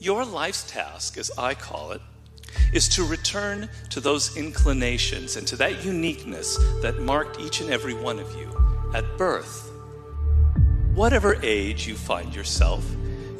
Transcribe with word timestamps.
Your 0.00 0.24
life's 0.24 0.62
task, 0.62 1.18
as 1.18 1.28
I 1.36 1.54
call 1.54 1.90
it, 1.90 2.00
is 2.72 2.88
to 2.90 3.02
return 3.02 3.68
to 3.90 3.98
those 3.98 4.36
inclinations 4.36 5.34
and 5.34 5.44
to 5.48 5.56
that 5.56 5.84
uniqueness 5.84 6.56
that 6.82 7.00
marked 7.00 7.40
each 7.40 7.60
and 7.60 7.70
every 7.70 7.94
one 7.94 8.20
of 8.20 8.32
you 8.36 8.48
at 8.94 9.18
birth. 9.18 9.72
Whatever 10.94 11.36
age 11.42 11.88
you 11.88 11.96
find 11.96 12.32
yourself, 12.32 12.88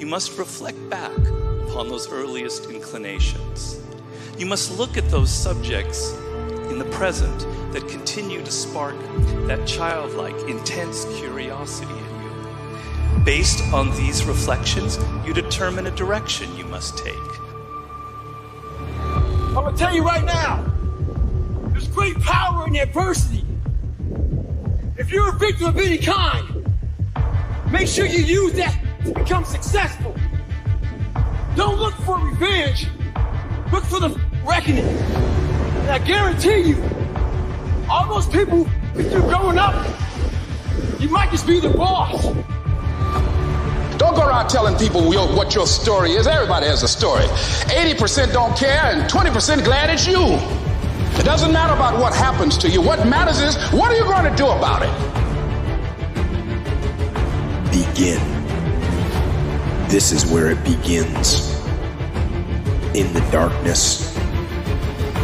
you 0.00 0.06
must 0.06 0.36
reflect 0.36 0.90
back 0.90 1.16
upon 1.68 1.88
those 1.88 2.10
earliest 2.10 2.68
inclinations. 2.70 3.80
You 4.36 4.46
must 4.46 4.76
look 4.76 4.96
at 4.96 5.08
those 5.10 5.30
subjects 5.30 6.12
in 6.70 6.80
the 6.80 6.88
present 6.90 7.38
that 7.72 7.88
continue 7.88 8.44
to 8.44 8.50
spark 8.50 8.96
that 9.46 9.64
childlike, 9.64 10.36
intense 10.48 11.04
curiosity. 11.20 12.07
Based 13.24 13.62
on 13.72 13.90
these 13.96 14.24
reflections, 14.24 14.98
you 15.26 15.34
determine 15.34 15.86
a 15.86 15.90
direction 15.90 16.54
you 16.56 16.64
must 16.64 16.98
take. 16.98 17.14
I'm 19.00 19.54
gonna 19.54 19.76
tell 19.76 19.94
you 19.94 20.02
right 20.04 20.24
now, 20.24 20.64
there's 21.68 21.88
great 21.88 22.18
power 22.20 22.66
in 22.66 22.76
adversity. 22.76 23.44
If 24.96 25.10
you're 25.10 25.28
a 25.28 25.38
victim 25.38 25.66
of 25.66 25.76
any 25.76 25.98
kind, 25.98 26.66
make 27.70 27.88
sure 27.88 28.06
you 28.06 28.20
use 28.20 28.52
that 28.54 28.78
to 29.04 29.12
become 29.12 29.44
successful. 29.44 30.14
Don't 31.56 31.78
look 31.78 31.94
for 32.06 32.18
revenge, 32.18 32.86
look 33.72 33.84
for 33.84 34.00
the 34.00 34.10
reckoning. 34.44 34.84
And 34.86 35.90
I 35.90 35.98
guarantee 35.98 36.60
you, 36.60 36.82
all 37.90 38.06
those 38.08 38.26
people 38.26 38.66
with 38.94 39.12
you're 39.12 39.20
growing 39.22 39.58
up, 39.58 39.86
you 40.98 41.08
might 41.08 41.30
just 41.30 41.46
be 41.46 41.60
the 41.60 41.70
boss. 41.70 42.26
Go 44.18 44.26
around 44.26 44.48
telling 44.48 44.76
people 44.76 45.12
your, 45.12 45.28
what 45.28 45.54
your 45.54 45.64
story 45.64 46.10
is. 46.10 46.26
Everybody 46.26 46.66
has 46.66 46.82
a 46.82 46.88
story. 46.88 47.22
80% 47.22 48.32
don't 48.32 48.56
care 48.56 48.86
and 48.86 49.08
20% 49.08 49.64
glad 49.64 49.90
it's 49.90 50.08
you. 50.08 50.20
It 51.20 51.24
doesn't 51.24 51.52
matter 51.52 51.72
about 51.72 52.00
what 52.00 52.12
happens 52.12 52.58
to 52.58 52.68
you. 52.68 52.82
What 52.82 53.06
matters 53.06 53.40
is 53.40 53.56
what 53.70 53.92
are 53.92 53.96
you 53.96 54.02
going 54.02 54.28
to 54.28 54.36
do 54.36 54.48
about 54.48 54.82
it? 54.82 54.90
Begin. 57.70 58.18
This 59.88 60.10
is 60.10 60.26
where 60.26 60.50
it 60.50 60.64
begins. 60.64 61.54
In 62.96 63.12
the 63.12 63.24
darkness. 63.30 64.18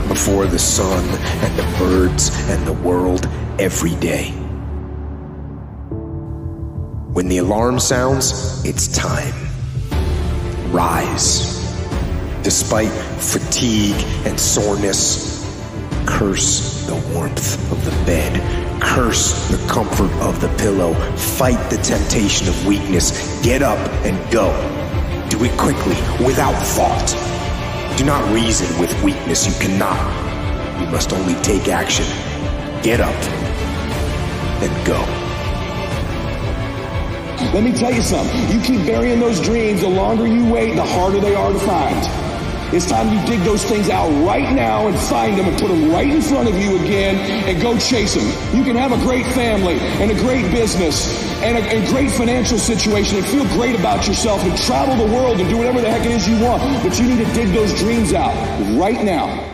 Before 0.07 0.47
the 0.47 0.61
sun 0.61 1.03
and 1.43 1.59
the 1.59 1.79
birds 1.79 2.31
and 2.49 2.65
the 2.65 2.75
world 2.75 3.27
every 3.59 3.97
day. 3.97 4.44
When 7.15 7.29
the 7.29 7.39
alarm 7.39 7.79
sounds, 7.79 8.65
it's 8.65 8.89
time. 8.89 9.35
Rise. 10.73 11.63
Despite 12.43 12.91
fatigue 12.91 13.95
and 14.27 14.39
soreness, 14.39 15.47
curse 16.07 16.85
the 16.89 16.97
warmth 17.15 17.71
of 17.71 17.85
the 17.85 17.93
bed. 18.05 18.83
Curse 18.83 19.49
the 19.49 19.65
comfort 19.69 20.11
of 20.23 20.41
the 20.41 20.49
pillow. 20.59 20.93
Fight 21.15 21.71
the 21.71 21.77
temptation 21.77 22.49
of 22.49 22.67
weakness. 22.67 23.13
Get 23.45 23.63
up 23.63 23.79
and 24.05 24.19
go. 24.33 24.51
Do 25.29 25.45
it 25.45 25.57
quickly, 25.57 25.95
without 26.27 26.61
thought. 26.75 27.15
Do 27.97 28.05
not 28.05 28.29
reason 28.35 28.67
with 28.81 28.93
weakness. 29.05 29.47
You 29.47 29.55
cannot. 29.65 30.01
You 30.81 30.89
must 30.89 31.13
only 31.13 31.41
take 31.45 31.69
action. 31.69 32.07
Get 32.83 33.01
up 33.01 33.15
and 34.61 34.85
go. 34.85 35.24
Let 37.53 37.63
me 37.63 37.73
tell 37.73 37.93
you 37.93 38.03
something. 38.03 38.51
You 38.51 38.61
keep 38.61 38.87
burying 38.87 39.21
those 39.21 39.41
dreams, 39.41 39.81
the 39.81 39.89
longer 39.89 40.27
you 40.27 40.45
wait, 40.45 40.75
the 40.75 40.85
harder 40.85 41.21
they 41.21 41.35
are 41.35 41.53
to 41.53 41.59
find. 41.61 42.25
It's 42.75 42.87
time 42.87 43.13
you 43.17 43.25
dig 43.25 43.41
those 43.41 43.63
things 43.63 43.89
out 43.89 44.11
right 44.27 44.53
now 44.53 44.89
and 44.89 44.99
find 44.99 45.39
them 45.39 45.47
and 45.47 45.57
put 45.59 45.69
them 45.69 45.93
right 45.93 46.09
in 46.09 46.21
front 46.21 46.49
of 46.49 46.57
you 46.57 46.77
again 46.83 47.15
and 47.49 47.63
go 47.63 47.79
chase 47.79 48.15
them. 48.15 48.57
You 48.57 48.65
can 48.65 48.75
have 48.75 48.91
a 48.91 48.97
great 48.97 49.27
family 49.27 49.79
and 49.79 50.11
a 50.11 50.15
great 50.15 50.51
business 50.51 51.33
and 51.43 51.57
a, 51.57 51.87
great 51.91 52.11
financial 52.11 52.59
situation 52.59 53.19
and 53.19 53.27
feel 53.27 53.45
great 53.55 53.79
about 53.79 54.09
yourself 54.09 54.43
and 54.43 54.59
travel 54.59 54.97
the 55.07 55.15
world 55.15 55.39
and 55.39 55.49
do 55.49 55.57
whatever 55.57 55.81
the 55.81 55.89
heck 55.89 56.05
it 56.05 56.11
is 56.11 56.29
you 56.29 56.43
want. 56.45 56.63
But 56.83 56.99
you 56.99 57.07
need 57.07 57.25
to 57.25 57.33
dig 57.33 57.49
those 57.51 57.73
dreams 57.79 58.13
out 58.13 58.35
right 58.77 59.05
now. 59.05 59.54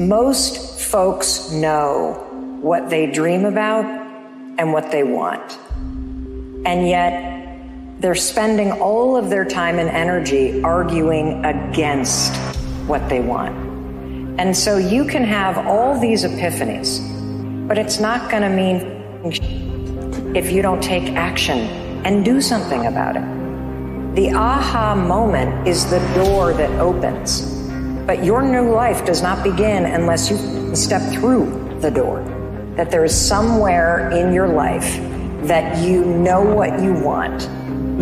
Most 0.00 0.80
folks 0.80 1.50
know 1.50 2.26
what 2.62 2.88
they 2.88 3.06
dream 3.06 3.44
about 3.44 3.84
and 4.58 4.72
what 4.72 4.90
they 4.90 5.02
want. 5.02 5.58
And 6.64 6.88
yet, 6.88 8.00
they're 8.00 8.14
spending 8.14 8.72
all 8.72 9.14
of 9.14 9.28
their 9.28 9.44
time 9.44 9.78
and 9.78 9.90
energy 9.90 10.62
arguing 10.62 11.44
against 11.44 12.34
what 12.86 13.10
they 13.10 13.20
want. 13.20 13.54
And 14.40 14.56
so 14.56 14.78
you 14.78 15.04
can 15.04 15.22
have 15.22 15.66
all 15.66 16.00
these 16.00 16.24
epiphanies, 16.24 17.68
but 17.68 17.76
it's 17.76 18.00
not 18.00 18.30
going 18.30 18.42
to 18.42 18.48
mean 18.48 20.34
if 20.34 20.50
you 20.50 20.62
don't 20.62 20.82
take 20.82 21.12
action 21.12 21.58
and 22.06 22.24
do 22.24 22.40
something 22.40 22.86
about 22.86 23.16
it. 23.16 24.14
The 24.14 24.32
aha 24.32 24.94
moment 24.94 25.68
is 25.68 25.90
the 25.90 25.98
door 26.14 26.54
that 26.54 26.70
opens. 26.80 27.59
But 28.10 28.24
your 28.24 28.42
new 28.42 28.72
life 28.72 29.04
does 29.04 29.22
not 29.22 29.44
begin 29.44 29.84
unless 29.84 30.28
you 30.28 30.74
step 30.74 31.00
through 31.12 31.78
the 31.80 31.92
door. 31.92 32.24
That 32.74 32.90
there 32.90 33.04
is 33.04 33.14
somewhere 33.14 34.10
in 34.10 34.34
your 34.34 34.48
life 34.48 34.96
that 35.46 35.78
you 35.78 36.04
know 36.04 36.42
what 36.42 36.82
you 36.82 36.92
want. 36.92 37.42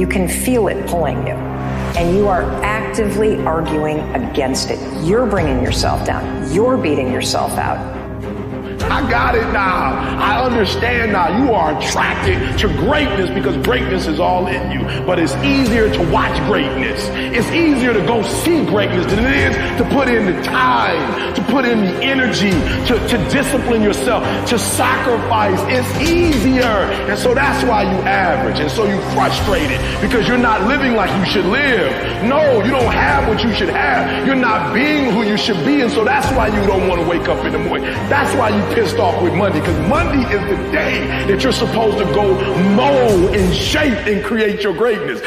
You 0.01 0.07
can 0.07 0.27
feel 0.27 0.69
it 0.69 0.87
pulling 0.87 1.27
you. 1.27 1.35
And 1.35 2.17
you 2.17 2.27
are 2.27 2.43
actively 2.65 3.37
arguing 3.45 3.99
against 4.15 4.71
it. 4.71 4.79
You're 5.05 5.27
bringing 5.27 5.63
yourself 5.63 6.07
down. 6.07 6.55
You're 6.55 6.79
beating 6.79 7.13
yourself 7.13 7.59
out. 7.59 7.98
I 8.91 9.09
got 9.11 9.35
it 9.35 9.47
now. 9.53 9.95
I 10.19 10.45
understand 10.45 11.13
now. 11.13 11.45
You 11.45 11.53
are 11.53 11.79
attracted 11.79 12.59
to 12.59 12.69
greatness 12.69 13.31
because 13.31 13.57
greatness 13.65 14.07
is 14.07 14.21
all 14.21 14.47
in 14.47 14.71
you. 14.71 14.81
But 15.05 15.19
it's 15.19 15.35
easier 15.37 15.93
to 15.93 16.11
watch 16.11 16.37
greatness. 16.47 17.09
It's 17.13 17.49
easier 17.51 17.93
to 17.93 18.01
go 18.01 18.23
see 18.23 18.65
greatness 18.65 19.07
than 19.07 19.25
it 19.25 19.33
is 19.33 19.79
to 19.79 19.85
put 19.95 20.09
in 20.09 20.27
the 20.27 20.43
time, 20.43 21.35
to 21.35 21.43
put 21.45 21.65
in 21.65 21.81
the 21.81 22.03
energy, 22.03 22.51
to, 22.87 22.99
to 23.09 23.17
discipline 23.31 23.83
yourself, 23.83 24.23
to 24.49 24.59
sacrifice. 24.59 25.61
It's 25.69 26.11
easier. 26.11 26.63
And 26.63 27.19
so 27.19 27.35
that's 27.35 27.65
why 27.65 27.83
you 27.83 27.99
average. 28.03 28.59
And 28.61 28.71
so 28.71 28.87
you 28.87 29.01
frustrated 29.15 29.79
because 30.01 30.27
you're 30.27 30.39
not 30.39 30.63
living 30.67 30.95
like 30.95 31.11
you 31.19 31.33
should 31.33 31.47
live. 31.47 31.93
No, 32.25 32.63
you 32.65 32.71
don't 32.71 32.93
have 32.93 33.29
what 33.29 33.43
you 33.43 33.53
should 33.55 33.69
have. 33.69 34.27
You're 34.27 34.37
not 34.37 34.75
being 34.75 35.13
who 35.13 35.23
you 35.23 35.37
should 35.37 35.65
be. 35.65 35.81
And 35.81 35.91
so 35.91 36.05
that's 36.05 36.31
why 36.37 36.49
you 36.49 36.67
don't 36.67 36.89
want 36.89 37.01
to 37.01 37.07
wake 37.07 37.29
up 37.29 37.45
in 37.45 37.53
the 37.53 37.59
morning. 37.59 37.87
That's 38.09 38.35
why 38.37 38.49
you 38.51 38.75
pissed 38.79 38.99
off 38.99 39.21
with 39.21 39.35
Monday 39.35 39.59
because 39.59 39.77
Monday 39.89 40.23
is 40.33 40.41
the 40.43 40.71
day 40.71 41.05
that 41.27 41.43
you're 41.43 41.53
supposed 41.53 41.99
to 41.99 42.05
go 42.15 42.33
mold 42.77 43.35
and 43.35 43.53
shape 43.53 44.07
and 44.07 44.25
create 44.25 44.63
your 44.63 44.73
greatness. 44.73 45.21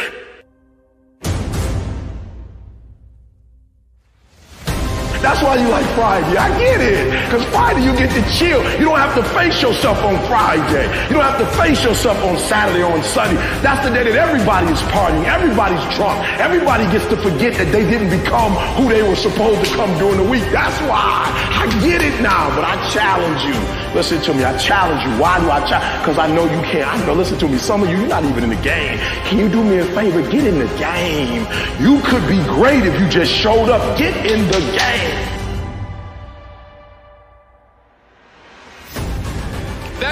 That's 5.42 5.58
why 5.58 5.64
you 5.66 5.74
like 5.74 5.90
Friday. 5.98 6.38
I 6.38 6.54
get 6.60 6.82
it. 6.82 7.10
Because 7.26 7.44
Friday 7.50 7.82
you 7.82 7.98
get 7.98 8.14
to 8.14 8.22
chill. 8.30 8.62
You 8.78 8.86
don't 8.86 9.02
have 9.02 9.18
to 9.18 9.24
face 9.34 9.60
yourself 9.60 9.98
on 10.06 10.14
Friday. 10.30 10.86
You 11.10 11.18
don't 11.18 11.26
have 11.26 11.42
to 11.42 11.50
face 11.58 11.84
yourself 11.84 12.22
on 12.22 12.38
Saturday 12.38 12.84
or 12.84 12.94
on 12.94 13.02
Sunday. 13.02 13.42
That's 13.66 13.82
the 13.82 13.90
day 13.90 14.06
that 14.06 14.14
everybody 14.14 14.70
is 14.70 14.78
partying. 14.94 15.26
Everybody's 15.26 15.82
drunk. 15.98 16.22
Everybody 16.38 16.86
gets 16.94 17.10
to 17.10 17.18
forget 17.18 17.58
that 17.58 17.74
they 17.74 17.82
didn't 17.90 18.14
become 18.14 18.54
who 18.78 18.88
they 18.94 19.02
were 19.02 19.16
supposed 19.16 19.66
to 19.66 19.70
come 19.74 19.90
during 19.98 20.22
the 20.22 20.30
week. 20.30 20.46
That's 20.54 20.78
why. 20.86 21.26
I 21.58 21.66
get 21.82 22.06
it 22.06 22.22
now, 22.22 22.54
but 22.54 22.62
I 22.62 22.78
challenge 22.94 23.42
you. 23.42 23.58
Listen 23.98 24.22
to 24.22 24.38
me. 24.38 24.46
I 24.46 24.56
challenge 24.62 25.02
you. 25.10 25.12
Why 25.18 25.42
do 25.42 25.50
I 25.50 25.66
challenge? 25.66 26.06
Because 26.06 26.20
I 26.22 26.30
know 26.30 26.46
you 26.46 26.62
can't. 26.70 26.86
I 26.86 27.04
know, 27.08 27.18
listen 27.18 27.40
to 27.40 27.48
me. 27.50 27.58
Some 27.58 27.82
of 27.82 27.90
you, 27.90 27.98
you're 27.98 28.14
not 28.14 28.24
even 28.26 28.44
in 28.44 28.52
the 28.54 28.62
game. 28.62 29.00
Can 29.26 29.40
you 29.40 29.50
do 29.50 29.64
me 29.64 29.82
a 29.82 29.86
favor? 29.98 30.22
Get 30.22 30.46
in 30.46 30.60
the 30.62 30.70
game. 30.78 31.50
You 31.82 31.98
could 32.06 32.30
be 32.30 32.38
great 32.46 32.86
if 32.86 32.94
you 33.02 33.10
just 33.10 33.34
showed 33.34 33.74
up. 33.74 33.98
Get 33.98 34.14
in 34.24 34.46
the 34.46 34.62
game. 34.78 35.31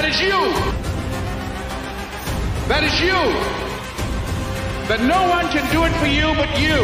Is 0.09 0.21
you. 0.21 0.39
That 2.67 2.83
is 2.83 2.99
you. 2.99 3.19
That 4.87 5.01
no 5.01 5.29
one 5.29 5.47
can 5.49 5.71
do 5.71 5.83
it 5.85 5.91
for 5.99 6.07
you 6.07 6.33
but 6.33 6.59
you. 6.59 6.77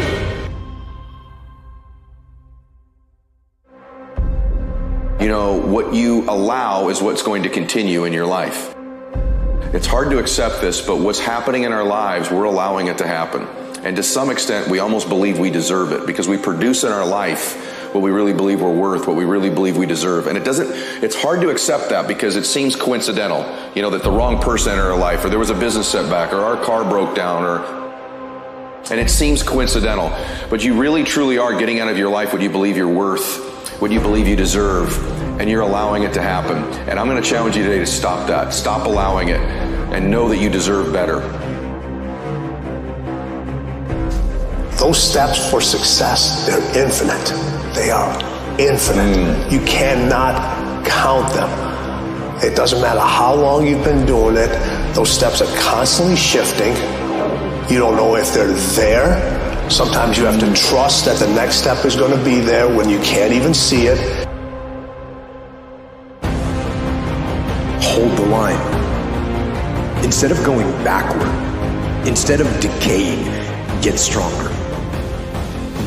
You 5.20 5.28
know, 5.28 5.60
what 5.60 5.92
you 5.92 6.30
allow 6.30 6.88
is 6.88 7.02
what's 7.02 7.22
going 7.22 7.42
to 7.42 7.48
continue 7.48 8.04
in 8.04 8.12
your 8.12 8.26
life. 8.26 8.76
It's 9.74 9.88
hard 9.88 10.10
to 10.10 10.18
accept 10.18 10.60
this, 10.60 10.80
but 10.80 10.98
what's 10.98 11.18
happening 11.18 11.64
in 11.64 11.72
our 11.72 11.84
lives, 11.84 12.30
we're 12.30 12.44
allowing 12.44 12.86
it 12.86 12.98
to 12.98 13.06
happen. 13.08 13.42
And 13.84 13.96
to 13.96 14.04
some 14.04 14.30
extent, 14.30 14.70
we 14.70 14.78
almost 14.78 15.08
believe 15.08 15.40
we 15.40 15.50
deserve 15.50 15.90
it 15.90 16.06
because 16.06 16.28
we 16.28 16.38
produce 16.38 16.84
in 16.84 16.92
our 16.92 17.06
life 17.06 17.75
what 17.92 18.02
we 18.02 18.10
really 18.10 18.32
believe 18.32 18.60
we're 18.60 18.72
worth, 18.72 19.06
what 19.06 19.16
we 19.16 19.24
really 19.24 19.50
believe 19.50 19.76
we 19.76 19.86
deserve. 19.86 20.26
And 20.26 20.36
it 20.36 20.44
doesn't, 20.44 20.70
it's 21.02 21.14
hard 21.14 21.40
to 21.40 21.50
accept 21.50 21.90
that 21.90 22.06
because 22.06 22.36
it 22.36 22.44
seems 22.44 22.76
coincidental, 22.76 23.44
you 23.74 23.82
know, 23.82 23.90
that 23.90 24.02
the 24.02 24.10
wrong 24.10 24.40
person 24.40 24.72
entered 24.72 24.90
our 24.90 24.98
life 24.98 25.24
or 25.24 25.28
there 25.28 25.38
was 25.38 25.50
a 25.50 25.54
business 25.54 25.88
setback 25.88 26.32
or 26.32 26.40
our 26.40 26.62
car 26.62 26.84
broke 26.84 27.14
down 27.14 27.44
or, 27.44 27.64
and 28.90 29.00
it 29.00 29.10
seems 29.10 29.42
coincidental. 29.42 30.10
But 30.48 30.62
you 30.62 30.78
really 30.78 31.04
truly 31.04 31.38
are 31.38 31.58
getting 31.58 31.80
out 31.80 31.88
of 31.88 31.98
your 31.98 32.10
life 32.10 32.32
what 32.32 32.42
you 32.42 32.50
believe 32.50 32.76
you're 32.76 32.88
worth, 32.88 33.80
what 33.80 33.90
you 33.90 34.00
believe 34.00 34.28
you 34.28 34.36
deserve, 34.36 34.96
and 35.40 35.50
you're 35.50 35.62
allowing 35.62 36.02
it 36.02 36.14
to 36.14 36.22
happen. 36.22 36.56
And 36.88 36.98
I'm 36.98 37.08
going 37.08 37.22
to 37.22 37.28
challenge 37.28 37.56
you 37.56 37.62
today 37.62 37.78
to 37.78 37.86
stop 37.86 38.26
that. 38.28 38.52
Stop 38.52 38.86
allowing 38.86 39.28
it 39.28 39.40
and 39.40 40.10
know 40.10 40.28
that 40.28 40.38
you 40.38 40.48
deserve 40.48 40.92
better. 40.92 41.20
Those 44.78 45.02
steps 45.02 45.50
for 45.50 45.60
success, 45.60 46.46
they're 46.46 46.84
infinite. 46.84 47.55
They 47.76 47.90
are 47.90 48.10
infinite. 48.58 49.52
You 49.52 49.60
cannot 49.66 50.34
count 50.86 51.30
them. 51.34 51.66
It 52.42 52.56
doesn't 52.56 52.80
matter 52.80 53.00
how 53.00 53.34
long 53.34 53.66
you've 53.66 53.84
been 53.84 54.06
doing 54.06 54.36
it, 54.36 54.48
those 54.94 55.10
steps 55.10 55.42
are 55.42 55.58
constantly 55.58 56.16
shifting. 56.16 56.72
You 57.70 57.78
don't 57.78 57.96
know 57.96 58.16
if 58.16 58.32
they're 58.32 58.52
there. 58.74 59.70
Sometimes 59.70 60.16
you 60.16 60.24
have 60.24 60.40
to 60.40 60.50
trust 60.54 61.04
that 61.04 61.18
the 61.18 61.26
next 61.34 61.56
step 61.56 61.84
is 61.84 61.96
going 61.96 62.16
to 62.16 62.24
be 62.24 62.40
there 62.40 62.66
when 62.66 62.88
you 62.88 62.98
can't 63.00 63.34
even 63.34 63.52
see 63.52 63.88
it. 63.88 63.98
Hold 67.82 68.16
the 68.16 68.26
line. 68.30 70.02
Instead 70.02 70.30
of 70.30 70.42
going 70.44 70.70
backward, 70.82 71.28
instead 72.08 72.40
of 72.40 72.48
decaying, 72.58 73.22
get 73.82 73.98
stronger. 73.98 74.55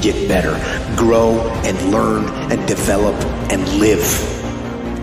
Get 0.02 0.30
better. 0.30 0.56
Grow 0.96 1.42
and 1.66 1.92
learn 1.92 2.24
and 2.50 2.66
develop 2.66 3.16
and 3.52 3.68
live. 3.80 4.06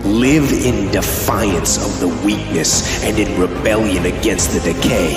Live 0.03 0.51
in 0.51 0.91
defiance 0.91 1.77
of 1.77 1.99
the 1.99 2.07
weakness 2.25 3.03
and 3.03 3.19
in 3.19 3.39
rebellion 3.39 4.07
against 4.07 4.53
the 4.53 4.59
decay. 4.59 5.13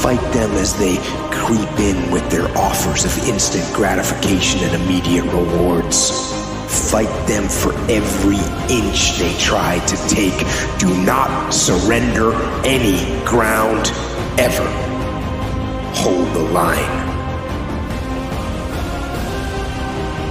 Fight 0.00 0.22
them 0.32 0.50
as 0.52 0.72
they 0.78 0.96
creep 1.30 1.78
in 1.80 2.10
with 2.10 2.28
their 2.30 2.48
offers 2.56 3.04
of 3.04 3.28
instant 3.28 3.64
gratification 3.74 4.60
and 4.64 4.82
immediate 4.82 5.24
rewards. 5.24 6.10
Fight 6.90 7.28
them 7.28 7.46
for 7.46 7.74
every 7.90 8.40
inch 8.74 9.18
they 9.18 9.36
try 9.38 9.84
to 9.86 9.96
take. 10.08 10.38
Do 10.78 10.88
not 11.04 11.52
surrender 11.52 12.32
any 12.64 12.98
ground 13.26 13.88
ever. 14.38 14.66
Hold 15.94 16.32
the 16.34 16.50
line. 16.52 17.13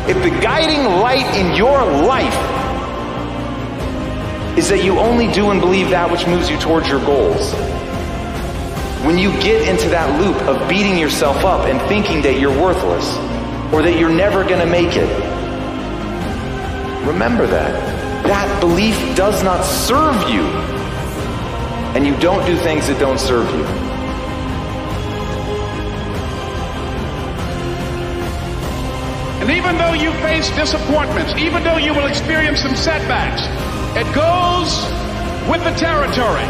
If 0.05 0.21
the 0.21 0.31
guiding 0.41 0.83
light 0.99 1.33
in 1.33 1.55
your 1.55 1.77
life 1.81 2.33
is 4.57 4.67
that 4.67 4.83
you 4.83 4.99
only 4.99 5.31
do 5.31 5.49
and 5.51 5.61
believe 5.61 5.91
that 5.91 6.11
which 6.11 6.27
moves 6.27 6.49
you 6.49 6.57
towards 6.57 6.89
your 6.89 6.99
goals, 7.05 7.53
when 9.05 9.17
you 9.17 9.31
get 9.41 9.67
into 9.67 9.87
that 9.89 10.19
loop 10.19 10.35
of 10.43 10.67
beating 10.67 10.97
yourself 10.97 11.45
up 11.45 11.67
and 11.67 11.79
thinking 11.87 12.21
that 12.23 12.37
you're 12.37 12.51
worthless 12.61 13.15
or 13.73 13.81
that 13.81 13.97
you're 13.97 14.13
never 14.13 14.43
going 14.43 14.59
to 14.59 14.65
make 14.65 14.97
it, 14.97 15.09
remember 17.07 17.47
that. 17.47 17.71
That 18.25 18.59
belief 18.59 18.97
does 19.15 19.41
not 19.41 19.63
serve 19.63 20.29
you. 20.29 20.43
And 21.95 22.05
you 22.05 22.17
don't 22.19 22.45
do 22.45 22.57
things 22.57 22.87
that 22.87 22.99
don't 22.99 23.19
serve 23.19 23.49
you. 23.55 23.92
And 29.43 29.51
even 29.51 29.77
though 29.77 29.91
you 29.91 30.13
face 30.21 30.49
disappointments, 30.55 31.33
even 31.37 31.65
though 31.65 31.75
you 31.75 31.93
will 31.93 32.05
experience 32.05 32.61
some 32.61 32.77
setbacks, 32.77 33.41
it 33.93 34.05
goes 34.15 34.81
with 35.51 35.61
the 35.65 35.73
territory. 35.77 36.47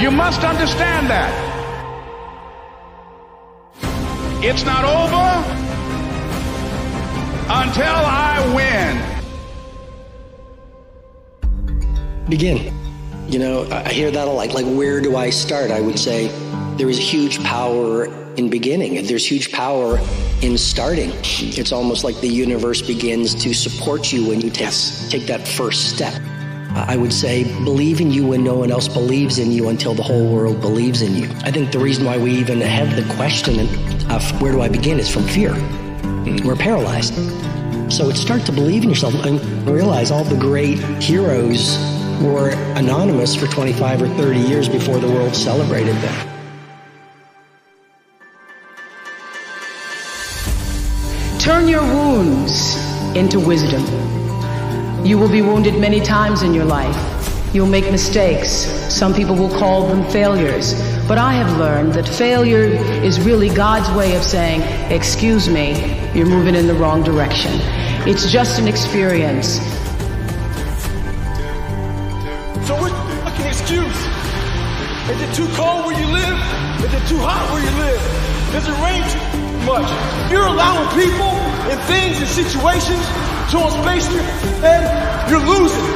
You 0.00 0.12
must 0.12 0.44
understand 0.44 1.10
that. 1.10 1.32
It's 4.40 4.64
not 4.64 4.84
over 4.84 5.42
until 7.50 7.96
I 8.06 8.38
win. 11.42 12.28
Begin. 12.28 12.72
You 13.26 13.40
know, 13.40 13.68
I 13.68 13.92
hear 13.92 14.12
that 14.12 14.28
a 14.28 14.30
lot. 14.30 14.54
Like, 14.54 14.66
where 14.66 15.00
do 15.00 15.16
I 15.16 15.30
start? 15.30 15.72
I 15.72 15.80
would 15.80 15.98
say 15.98 16.28
there 16.76 16.88
is 16.88 17.00
a 17.00 17.02
huge 17.02 17.42
power 17.42 18.21
in 18.36 18.48
beginning. 18.48 19.06
There's 19.06 19.26
huge 19.26 19.52
power 19.52 19.98
in 20.40 20.56
starting. 20.58 21.12
It's 21.14 21.72
almost 21.72 22.04
like 22.04 22.20
the 22.20 22.28
universe 22.28 22.82
begins 22.82 23.34
to 23.42 23.54
support 23.54 24.12
you 24.12 24.28
when 24.28 24.40
you 24.40 24.50
take, 24.50 24.72
take 25.08 25.26
that 25.26 25.46
first 25.46 25.94
step. 25.94 26.14
I 26.74 26.96
would 26.96 27.12
say 27.12 27.44
believe 27.64 28.00
in 28.00 28.10
you 28.10 28.26
when 28.28 28.42
no 28.42 28.54
one 28.54 28.70
else 28.70 28.88
believes 28.88 29.38
in 29.38 29.52
you 29.52 29.68
until 29.68 29.92
the 29.94 30.02
whole 30.02 30.32
world 30.32 30.62
believes 30.62 31.02
in 31.02 31.14
you. 31.14 31.28
I 31.42 31.50
think 31.50 31.70
the 31.70 31.78
reason 31.78 32.06
why 32.06 32.16
we 32.16 32.32
even 32.32 32.62
have 32.62 32.96
the 32.96 33.14
question 33.14 33.60
of 34.10 34.40
where 34.40 34.52
do 34.52 34.62
I 34.62 34.68
begin 34.68 34.98
is 34.98 35.10
from 35.12 35.24
fear. 35.24 35.52
We're 36.44 36.56
paralyzed. 36.56 37.14
So 37.92 38.08
it's 38.08 38.20
start 38.20 38.46
to 38.46 38.52
believe 38.52 38.84
in 38.84 38.88
yourself 38.88 39.14
and 39.26 39.38
realize 39.68 40.10
all 40.10 40.24
the 40.24 40.38
great 40.38 40.78
heroes 41.02 41.76
were 42.22 42.52
anonymous 42.76 43.34
for 43.34 43.46
25 43.48 44.02
or 44.02 44.08
30 44.08 44.40
years 44.40 44.66
before 44.66 44.98
the 44.98 45.08
world 45.08 45.34
celebrated 45.36 45.96
them. 45.96 46.31
Turn 51.42 51.66
your 51.66 51.82
wounds 51.82 52.76
into 53.16 53.40
wisdom. 53.40 53.82
You 55.04 55.18
will 55.18 55.28
be 55.28 55.42
wounded 55.42 55.74
many 55.74 55.98
times 56.00 56.42
in 56.42 56.54
your 56.54 56.64
life. 56.64 56.94
You'll 57.52 57.66
make 57.66 57.90
mistakes. 57.90 58.48
Some 58.94 59.12
people 59.12 59.34
will 59.34 59.50
call 59.58 59.88
them 59.88 60.08
failures. 60.12 60.72
But 61.08 61.18
I 61.18 61.32
have 61.32 61.58
learned 61.58 61.94
that 61.94 62.06
failure 62.06 62.62
is 62.62 63.20
really 63.20 63.48
God's 63.48 63.90
way 63.96 64.14
of 64.14 64.22
saying, 64.22 64.60
Excuse 64.92 65.48
me, 65.48 65.72
you're 66.14 66.28
moving 66.28 66.54
in 66.54 66.68
the 66.68 66.74
wrong 66.74 67.02
direction. 67.02 67.50
It's 68.06 68.30
just 68.30 68.60
an 68.60 68.68
experience. 68.68 69.54
So 72.68 72.78
what's 72.78 72.94
the 72.94 73.16
fucking 73.24 73.46
excuse? 73.46 73.98
Is 75.10 75.20
it 75.20 75.34
too 75.34 75.48
cold 75.56 75.86
where 75.86 76.00
you 76.00 76.06
live? 76.06 76.38
Is 76.84 76.94
it 76.94 77.08
too 77.08 77.18
hot 77.18 77.50
where 77.50 77.64
you 77.64 77.78
live? 77.82 78.00
Does 78.52 78.68
it 78.68 78.78
rain 78.80 79.02
too 79.10 79.21
much? 79.64 79.86
You're 80.30 80.46
allowing 80.46 80.88
people 80.98 81.32
and 81.70 81.78
things 81.86 82.18
and 82.18 82.28
situations 82.28 83.04
to 83.52 83.58
space 83.82 84.08
your 84.12 84.22
head, 84.64 85.30
you're 85.30 85.44
losing. 85.44 85.86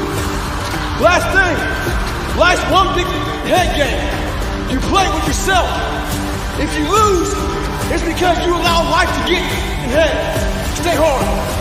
Last 1.00 1.26
thing, 1.32 1.56
life's 2.38 2.62
one 2.70 2.94
big 2.94 3.06
head 3.48 3.74
game. 3.76 4.70
You 4.70 4.78
play 4.90 5.08
with 5.14 5.26
yourself. 5.26 5.68
If 6.60 6.72
you 6.76 6.84
lose, 6.84 7.32
it's 7.92 8.04
because 8.04 8.38
you 8.44 8.52
allow 8.54 8.90
life 8.90 9.08
to 9.08 9.22
get 9.28 9.42
in 9.42 9.90
your 9.90 10.00
head. 10.00 10.76
Stay 10.76 10.96
hard. 10.96 11.55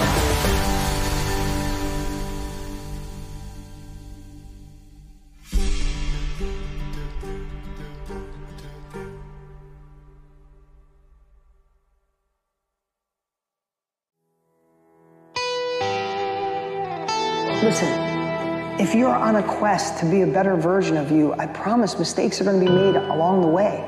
Listen, 17.65 18.79
if 18.79 18.93
you're 18.93 19.09
on 19.09 19.37
a 19.37 19.41
quest 19.41 19.97
to 19.97 20.05
be 20.05 20.21
a 20.21 20.27
better 20.27 20.55
version 20.55 20.97
of 20.97 21.09
you, 21.09 21.33
I 21.33 21.47
promise 21.47 21.97
mistakes 21.97 22.39
are 22.39 22.43
going 22.43 22.59
to 22.59 22.63
be 22.63 22.71
made 22.71 22.95
along 22.95 23.41
the 23.41 23.47
way. 23.47 23.83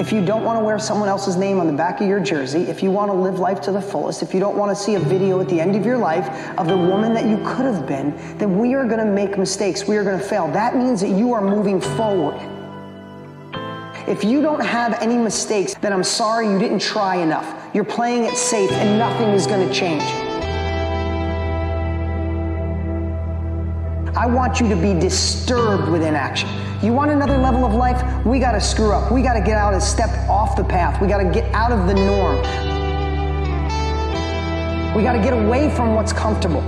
If 0.00 0.10
you 0.10 0.26
don't 0.26 0.42
want 0.42 0.58
to 0.58 0.64
wear 0.64 0.80
someone 0.80 1.08
else's 1.08 1.36
name 1.36 1.60
on 1.60 1.68
the 1.68 1.72
back 1.72 2.00
of 2.00 2.08
your 2.08 2.18
jersey, 2.18 2.62
if 2.62 2.82
you 2.82 2.90
want 2.90 3.12
to 3.12 3.16
live 3.16 3.38
life 3.38 3.60
to 3.60 3.70
the 3.70 3.80
fullest, 3.80 4.24
if 4.24 4.34
you 4.34 4.40
don't 4.40 4.56
want 4.56 4.76
to 4.76 4.82
see 4.82 4.96
a 4.96 4.98
video 4.98 5.40
at 5.40 5.48
the 5.48 5.60
end 5.60 5.76
of 5.76 5.86
your 5.86 5.96
life 5.96 6.26
of 6.58 6.66
the 6.66 6.76
woman 6.76 7.14
that 7.14 7.26
you 7.26 7.36
could 7.36 7.66
have 7.66 7.86
been, 7.86 8.16
then 8.38 8.58
we 8.58 8.74
are 8.74 8.84
going 8.84 8.98
to 8.98 9.06
make 9.06 9.38
mistakes. 9.38 9.86
We 9.86 9.96
are 9.96 10.02
going 10.02 10.18
to 10.18 10.24
fail. 10.24 10.50
That 10.50 10.74
means 10.74 11.00
that 11.00 11.10
you 11.10 11.32
are 11.34 11.40
moving 11.40 11.80
forward. 11.80 12.40
If 14.08 14.24
you 14.24 14.42
don't 14.42 14.66
have 14.66 15.00
any 15.00 15.18
mistakes, 15.18 15.76
then 15.80 15.92
I'm 15.92 16.02
sorry 16.02 16.50
you 16.50 16.58
didn't 16.58 16.80
try 16.80 17.18
enough. 17.18 17.72
You're 17.72 17.84
playing 17.84 18.24
it 18.24 18.36
safe 18.36 18.72
and 18.72 18.98
nothing 18.98 19.28
is 19.28 19.46
going 19.46 19.68
to 19.68 19.72
change. 19.72 20.23
I 24.24 24.26
want 24.26 24.58
you 24.58 24.66
to 24.70 24.76
be 24.76 24.98
disturbed 24.98 25.86
with 25.90 26.02
inaction. 26.02 26.48
You 26.82 26.94
want 26.94 27.10
another 27.10 27.36
level 27.36 27.66
of 27.66 27.74
life? 27.74 28.24
We 28.24 28.38
got 28.38 28.52
to 28.52 28.60
screw 28.60 28.90
up. 28.90 29.12
We 29.12 29.20
got 29.20 29.34
to 29.34 29.42
get 29.42 29.58
out 29.58 29.74
and 29.74 29.82
step 29.82 30.08
off 30.30 30.56
the 30.56 30.64
path. 30.64 30.98
We 30.98 31.08
got 31.08 31.18
to 31.18 31.30
get 31.30 31.44
out 31.54 31.72
of 31.72 31.86
the 31.86 31.92
norm. 31.92 32.36
We 34.96 35.02
got 35.02 35.12
to 35.12 35.18
get 35.18 35.34
away 35.34 35.68
from 35.76 35.94
what's 35.94 36.14
comfortable. 36.14 36.62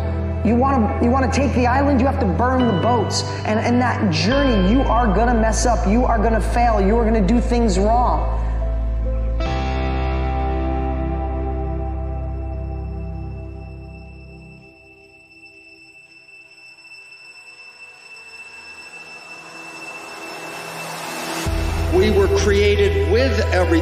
You 0.44 0.54
want 0.54 1.00
to 1.00 1.02
you 1.02 1.10
want 1.10 1.32
to 1.32 1.34
take 1.34 1.54
the 1.54 1.66
island, 1.66 1.98
you 1.98 2.04
have 2.04 2.20
to 2.20 2.26
burn 2.26 2.66
the 2.66 2.78
boats. 2.82 3.22
And 3.46 3.58
in 3.66 3.78
that 3.78 4.12
journey, 4.12 4.70
you 4.70 4.82
are 4.82 5.06
going 5.06 5.28
to 5.28 5.34
mess 5.34 5.64
up. 5.64 5.88
You 5.88 6.04
are 6.04 6.18
going 6.18 6.34
to 6.34 6.42
fail. 6.42 6.78
You 6.78 6.94
are 6.98 7.10
going 7.10 7.26
to 7.26 7.26
do 7.26 7.40
things 7.40 7.78
wrong. 7.78 8.45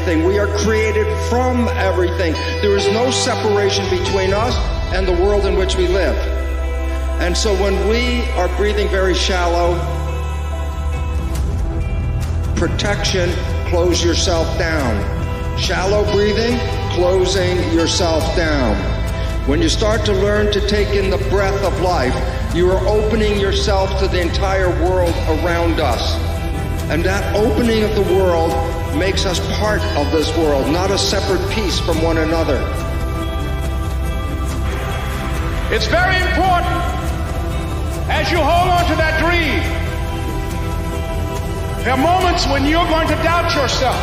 Everything. 0.05 0.27
We 0.27 0.39
are 0.39 0.59
created 0.59 1.07
from 1.31 1.67
everything. 1.69 2.35
There 2.61 2.77
is 2.77 2.87
no 2.89 3.11
separation 3.11 3.89
between 3.89 4.35
us 4.35 4.55
and 4.93 5.09
the 5.09 5.13
world 5.13 5.47
in 5.47 5.57
which 5.57 5.77
we 5.77 5.89
live. 5.89 6.15
And 7.23 7.35
so 7.35 7.55
when 7.55 7.89
we 7.89 8.23
are 8.33 8.55
breathing 8.59 8.89
very 8.89 9.15
shallow, 9.15 9.73
protection, 12.55 13.31
close 13.71 14.05
yourself 14.05 14.47
down. 14.59 15.59
Shallow 15.59 16.05
breathing, 16.13 16.59
closing 16.93 17.57
yourself 17.73 18.25
down. 18.37 18.77
When 19.49 19.63
you 19.63 19.71
start 19.71 20.05
to 20.05 20.13
learn 20.13 20.53
to 20.53 20.69
take 20.69 20.89
in 20.89 21.09
the 21.09 21.19
breath 21.31 21.63
of 21.65 21.81
life, 21.81 22.15
you 22.55 22.71
are 22.71 22.87
opening 22.87 23.41
yourself 23.41 23.99
to 24.01 24.09
the 24.09 24.21
entire 24.21 24.69
world 24.85 25.15
around 25.41 25.81
us. 25.81 26.15
And 26.91 27.03
that 27.05 27.35
opening 27.35 27.85
of 27.85 27.95
the 27.95 28.15
world 28.15 28.53
makes 28.97 29.27
us 29.27 29.41
part 29.59 29.81
of 29.97 30.11
this 30.13 30.35
world, 30.37 30.71
not 30.71 30.91
a 30.91 30.99
separate 30.99 31.43
piece 31.51 31.79
from 31.81 32.01
one 32.03 32.19
another. 32.19 32.59
It's 35.75 35.87
very 35.87 36.17
important 36.17 36.77
as 38.09 38.31
you 38.31 38.39
hold 38.39 38.69
on 38.71 38.85
to 38.91 38.97
that 38.97 39.19
dream. 39.19 39.59
There 41.85 41.93
are 41.93 41.99
moments 41.99 42.47
when 42.47 42.65
you're 42.65 42.87
going 42.87 43.09
to 43.09 43.17
doubt 43.23 43.55
yourself. 43.55 43.99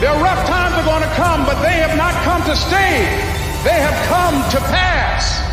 There 0.00 0.10
are 0.10 0.22
rough 0.22 0.46
times 0.48 0.74
are 0.74 0.84
going 0.84 1.02
to 1.02 1.14
come, 1.14 1.44
but 1.44 1.60
they 1.62 1.78
have 1.84 1.96
not 1.96 2.14
come 2.24 2.42
to 2.44 2.56
stay. 2.56 3.06
They 3.62 3.78
have 3.78 3.94
come 4.08 4.34
to 4.50 4.58
pass 4.72 5.51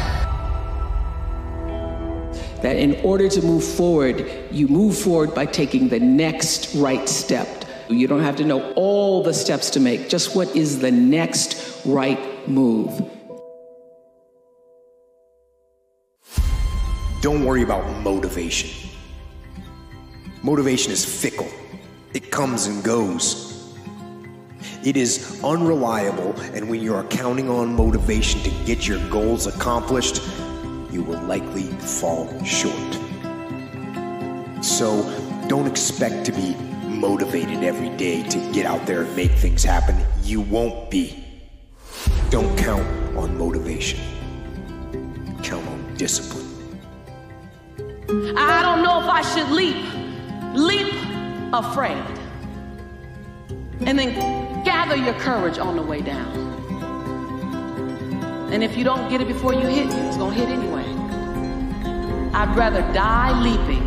that 2.62 2.76
in 2.76 2.96
order 3.06 3.30
to 3.30 3.42
move 3.42 3.64
forward, 3.64 4.30
you 4.52 4.68
move 4.68 4.98
forward 4.98 5.34
by 5.34 5.46
taking 5.46 5.90
the 5.90 6.00
next 6.00 6.76
right 6.76 7.08
step. 7.08 7.48
You 7.90 8.08
don't 8.08 8.22
have 8.22 8.36
to 8.38 8.46
know 8.46 8.72
all 8.74 9.24
the 9.24 9.34
steps 9.34 9.70
to 9.72 9.80
make, 9.80 10.10
just 10.10 10.36
what 10.36 10.56
is 10.56 10.80
the 10.80 10.92
next 10.92 11.86
right 11.86 12.48
move. 12.48 13.02
Don't 17.22 17.44
worry 17.44 17.64
about 17.64 17.86
motivation. 18.02 18.90
Motivation 20.42 20.92
is 20.92 21.04
fickle, 21.04 21.50
it 22.14 22.32
comes 22.32 22.68
and 22.68 22.84
goes. 22.84 23.50
It 24.86 24.96
is 24.96 25.42
unreliable, 25.44 26.34
and 26.54 26.70
when 26.70 26.82
you 26.82 26.96
are 26.96 27.04
counting 27.06 27.50
on 27.50 27.76
motivation 27.76 28.40
to 28.44 28.50
get 28.66 28.88
your 28.88 29.00
goals 29.10 29.48
accomplished, 29.48 30.22
you 30.92 31.04
will 31.04 31.22
likely 31.22 31.64
fall 31.64 32.28
short. 32.44 32.94
So 34.64 35.04
don't 35.48 35.68
expect 35.68 36.26
to 36.26 36.32
be 36.32 36.56
motivated 36.88 37.64
every 37.64 37.90
day 37.98 38.24
to 38.24 38.52
get 38.52 38.66
out 38.66 38.86
there 38.86 39.04
and 39.04 39.16
make 39.16 39.32
things 39.32 39.64
happen. 39.64 39.96
You 40.24 40.42
won't 40.42 40.90
be. 40.90 41.24
Don't 42.30 42.58
count 42.58 42.86
on 43.18 43.38
motivation, 43.38 44.00
count 45.44 45.68
on 45.68 45.96
discipline. 45.96 46.46
I 48.38 48.62
don't 48.62 48.84
know 48.84 49.02
if 49.02 49.08
I 49.08 49.22
should 49.22 49.50
leap, 49.50 49.76
leap 50.54 50.94
afraid, 51.54 52.04
and 53.82 53.98
then 53.98 54.64
gather 54.64 54.96
your 54.96 55.14
courage 55.16 55.58
on 55.58 55.76
the 55.76 55.82
way 55.82 56.02
down. 56.02 56.50
And 58.52 58.64
if 58.64 58.76
you 58.76 58.84
don't 58.84 59.10
get 59.10 59.22
it 59.22 59.28
before 59.28 59.54
you 59.54 59.68
hit, 59.68 59.88
it's 59.88 60.18
gonna 60.18 60.34
hit 60.34 60.50
anyway. 60.50 60.86
I'd 62.34 62.56
rather 62.58 62.82
die 62.94 63.40
leaping 63.42 63.86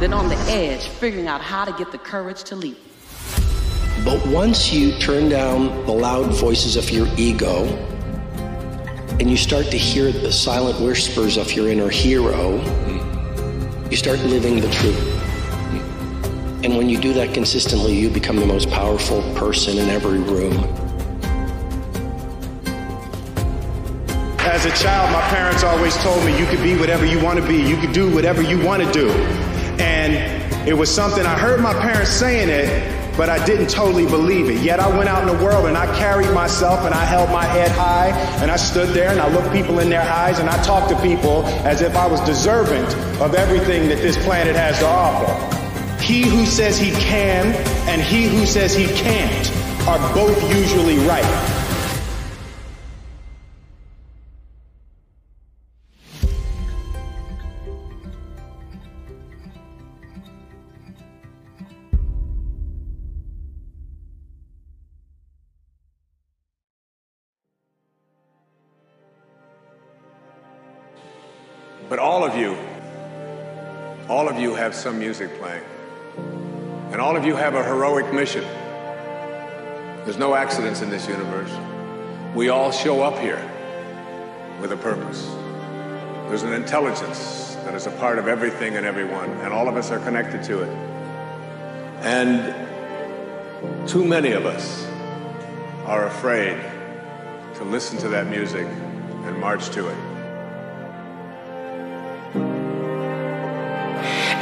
than 0.00 0.14
on 0.14 0.28
the 0.28 0.36
edge 0.50 0.88
figuring 0.88 1.26
out 1.26 1.42
how 1.42 1.66
to 1.66 1.72
get 1.72 1.92
the 1.92 1.98
courage 1.98 2.42
to 2.44 2.56
leap. 2.56 2.78
But 4.04 4.26
once 4.28 4.72
you 4.72 4.98
turn 4.98 5.28
down 5.28 5.84
the 5.84 5.92
loud 5.92 6.32
voices 6.34 6.76
of 6.76 6.88
your 6.90 7.06
ego 7.18 7.64
and 9.20 9.28
you 9.28 9.36
start 9.36 9.66
to 9.66 9.76
hear 9.76 10.10
the 10.10 10.32
silent 10.32 10.80
whispers 10.80 11.36
of 11.36 11.52
your 11.52 11.68
inner 11.68 11.90
hero, 11.90 12.56
you 13.90 13.96
start 13.96 14.20
living 14.20 14.60
the 14.60 14.70
truth. 14.70 15.18
And 16.64 16.76
when 16.76 16.88
you 16.88 16.98
do 16.98 17.12
that 17.12 17.34
consistently, 17.34 17.92
you 17.92 18.08
become 18.08 18.36
the 18.36 18.46
most 18.46 18.70
powerful 18.70 19.20
person 19.34 19.76
in 19.76 19.90
every 19.90 20.20
room. 20.20 20.87
As 24.58 24.66
a 24.66 24.82
child, 24.82 25.12
my 25.12 25.20
parents 25.28 25.62
always 25.62 25.96
told 25.98 26.24
me 26.24 26.36
you 26.36 26.44
could 26.44 26.60
be 26.64 26.76
whatever 26.76 27.06
you 27.06 27.22
want 27.22 27.38
to 27.38 27.46
be, 27.46 27.62
you 27.62 27.76
could 27.76 27.92
do 27.92 28.12
whatever 28.12 28.42
you 28.42 28.58
want 28.58 28.82
to 28.82 28.90
do. 28.90 29.08
And 29.78 30.68
it 30.68 30.72
was 30.72 30.92
something 30.92 31.24
I 31.24 31.38
heard 31.38 31.60
my 31.60 31.72
parents 31.74 32.10
saying 32.10 32.48
it, 32.48 33.16
but 33.16 33.28
I 33.28 33.38
didn't 33.46 33.70
totally 33.70 34.06
believe 34.06 34.50
it. 34.50 34.60
Yet 34.60 34.80
I 34.80 34.88
went 34.88 35.08
out 35.08 35.22
in 35.22 35.32
the 35.32 35.44
world 35.44 35.66
and 35.66 35.76
I 35.76 35.86
carried 35.96 36.32
myself 36.32 36.80
and 36.80 36.92
I 36.92 37.04
held 37.04 37.30
my 37.30 37.44
head 37.44 37.70
high 37.70 38.08
and 38.42 38.50
I 38.50 38.56
stood 38.56 38.88
there 38.88 39.10
and 39.10 39.20
I 39.20 39.32
looked 39.32 39.52
people 39.52 39.78
in 39.78 39.90
their 39.90 40.02
eyes 40.02 40.40
and 40.40 40.50
I 40.50 40.60
talked 40.64 40.88
to 40.88 41.00
people 41.02 41.46
as 41.64 41.80
if 41.80 41.94
I 41.94 42.08
was 42.08 42.20
deserving 42.22 42.82
of 43.22 43.36
everything 43.36 43.88
that 43.90 43.98
this 43.98 44.16
planet 44.24 44.56
has 44.56 44.76
to 44.80 44.86
offer. 44.86 46.02
He 46.02 46.22
who 46.22 46.44
says 46.46 46.76
he 46.76 46.90
can 46.90 47.54
and 47.88 48.02
he 48.02 48.24
who 48.24 48.44
says 48.44 48.74
he 48.74 48.88
can't 48.88 49.52
are 49.86 50.14
both 50.16 50.52
usually 50.52 50.98
right. 51.06 51.57
Have 74.68 74.74
some 74.74 74.98
music 74.98 75.34
playing. 75.38 75.64
And 76.92 77.00
all 77.00 77.16
of 77.16 77.24
you 77.24 77.34
have 77.34 77.54
a 77.54 77.64
heroic 77.64 78.12
mission. 78.12 78.44
There's 80.04 80.18
no 80.18 80.34
accidents 80.34 80.82
in 80.82 80.90
this 80.90 81.08
universe. 81.08 81.50
We 82.34 82.50
all 82.50 82.70
show 82.70 83.00
up 83.00 83.18
here 83.18 83.42
with 84.60 84.70
a 84.72 84.76
purpose. 84.76 85.24
There's 86.28 86.42
an 86.42 86.52
intelligence 86.52 87.54
that 87.64 87.74
is 87.74 87.86
a 87.86 87.90
part 87.92 88.18
of 88.18 88.28
everything 88.28 88.76
and 88.76 88.84
everyone, 88.84 89.30
and 89.40 89.54
all 89.54 89.68
of 89.68 89.76
us 89.76 89.90
are 89.90 90.00
connected 90.00 90.42
to 90.44 90.60
it. 90.60 90.68
And 92.02 93.88
too 93.88 94.04
many 94.04 94.32
of 94.32 94.44
us 94.44 94.86
are 95.86 96.08
afraid 96.08 96.60
to 97.54 97.64
listen 97.64 97.96
to 98.00 98.08
that 98.10 98.26
music 98.26 98.66
and 98.66 99.38
march 99.38 99.70
to 99.70 99.88
it. 99.88 100.07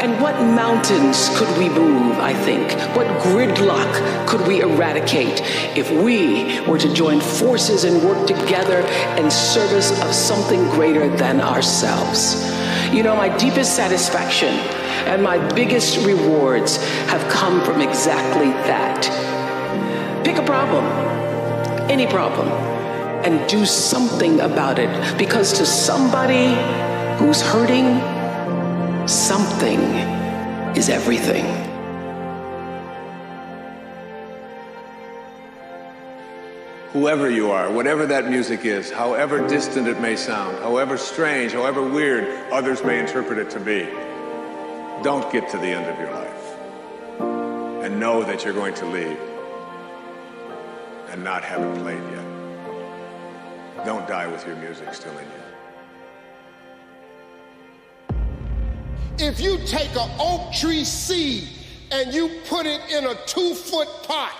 And 0.06 0.22
what 0.22 0.40
mountains 0.40 1.36
could 1.36 1.58
we 1.58 1.68
move, 1.68 2.16
I 2.20 2.32
think? 2.32 2.70
What 2.96 3.08
gridlock 3.24 4.28
could 4.28 4.46
we 4.46 4.60
eradicate 4.60 5.40
if 5.76 5.90
we 5.90 6.60
were 6.60 6.78
to 6.78 6.94
join 6.94 7.20
forces 7.20 7.82
and 7.82 8.00
work 8.04 8.24
together 8.24 8.82
in 9.20 9.28
service 9.32 9.90
of 10.02 10.14
something 10.14 10.62
greater 10.70 11.08
than 11.16 11.40
ourselves? 11.40 12.36
You 12.94 13.02
know, 13.02 13.16
my 13.16 13.36
deepest 13.36 13.74
satisfaction 13.74 14.54
and 15.10 15.24
my 15.24 15.38
biggest 15.54 16.06
rewards 16.06 16.76
have 17.10 17.28
come 17.28 17.60
from 17.64 17.80
exactly 17.80 18.50
that. 18.70 19.02
Pick 20.24 20.36
a 20.36 20.44
problem, 20.44 20.84
any 21.90 22.06
problem, 22.06 22.46
and 23.26 23.44
do 23.50 23.66
something 23.66 24.38
about 24.38 24.78
it 24.78 25.18
because 25.18 25.52
to 25.54 25.66
somebody 25.66 26.54
who's 27.18 27.42
hurting, 27.42 28.15
something 29.08 29.80
is 30.76 30.88
everything. 30.88 31.44
Whoever 36.92 37.30
you 37.30 37.50
are, 37.50 37.70
whatever 37.70 38.06
that 38.06 38.28
music 38.28 38.64
is, 38.64 38.90
however 38.90 39.46
distant 39.46 39.86
it 39.86 40.00
may 40.00 40.16
sound, 40.16 40.58
however 40.58 40.96
strange, 40.96 41.52
however 41.52 41.82
weird 41.82 42.24
others 42.50 42.82
may 42.82 42.98
interpret 42.98 43.38
it 43.38 43.50
to 43.50 43.60
be, 43.60 43.84
don't 45.02 45.30
get 45.30 45.48
to 45.50 45.58
the 45.58 45.66
end 45.66 45.84
of 45.86 45.98
your 46.00 46.10
life 46.10 47.84
and 47.84 48.00
know 48.00 48.24
that 48.24 48.44
you're 48.44 48.54
going 48.54 48.74
to 48.74 48.86
leave 48.86 49.20
and 51.10 51.22
not 51.22 51.44
have 51.44 51.60
it 51.60 51.82
played 51.82 52.02
yet. 52.12 53.84
Don't 53.84 54.08
die 54.08 54.26
with 54.26 54.44
your 54.46 54.56
music 54.56 54.92
still 54.94 55.16
in 55.18 55.24
you. 55.24 55.35
If 59.18 59.40
you 59.40 59.58
take 59.66 59.96
an 59.96 60.10
oak 60.18 60.52
tree 60.52 60.84
seed 60.84 61.48
and 61.90 62.12
you 62.12 62.40
put 62.48 62.66
it 62.66 62.80
in 62.90 63.06
a 63.06 63.14
two 63.26 63.54
foot 63.54 63.88
pot, 64.02 64.34